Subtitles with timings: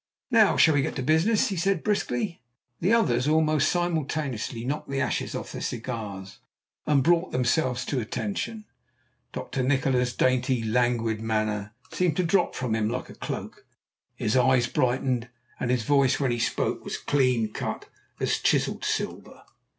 [0.31, 2.41] "Now shall we get to business?" he said briskly.
[2.79, 6.39] The others almost simultaneously knocked the ashes off their cigars
[6.87, 8.65] and brought themselves to attention.
[9.31, 9.61] Dr.
[9.61, 13.67] Nikola's dainty, languid manner seemed to drop from him like a cloak,
[14.15, 15.29] his eyes brightened,
[15.59, 17.87] and his voice, when he spoke, was clean cut
[18.19, 19.43] as chiselled silver.